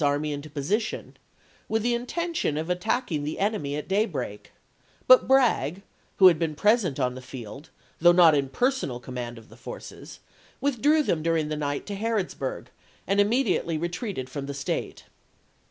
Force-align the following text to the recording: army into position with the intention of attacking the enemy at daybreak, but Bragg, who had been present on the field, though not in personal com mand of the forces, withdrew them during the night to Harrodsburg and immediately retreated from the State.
army 0.03 0.33
into 0.33 0.49
position 0.49 1.15
with 1.69 1.83
the 1.83 1.93
intention 1.93 2.57
of 2.57 2.71
attacking 2.71 3.23
the 3.23 3.37
enemy 3.37 3.75
at 3.75 3.87
daybreak, 3.87 4.51
but 5.05 5.27
Bragg, 5.27 5.83
who 6.17 6.25
had 6.25 6.39
been 6.39 6.55
present 6.55 6.99
on 6.99 7.13
the 7.13 7.21
field, 7.21 7.69
though 7.99 8.11
not 8.11 8.33
in 8.33 8.49
personal 8.49 8.99
com 8.99 9.13
mand 9.13 9.37
of 9.37 9.49
the 9.49 9.55
forces, 9.55 10.19
withdrew 10.59 11.03
them 11.03 11.21
during 11.21 11.49
the 11.49 11.55
night 11.55 11.85
to 11.85 11.93
Harrodsburg 11.95 12.71
and 13.05 13.19
immediately 13.21 13.77
retreated 13.77 14.27
from 14.27 14.47
the 14.47 14.55
State. 14.55 15.03